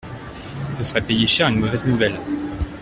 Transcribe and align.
Ce 0.77 0.81
serait 0.83 1.01
payer 1.05 1.27
cher 1.27 1.47
une 1.49 1.59
mauvaise 1.59 1.85
nouvelle. 1.85 2.17